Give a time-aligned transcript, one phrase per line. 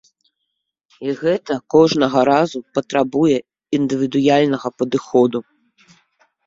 [1.07, 3.37] І гэта кожнага разу патрабуе
[3.81, 5.39] індывідуальнага падыходу.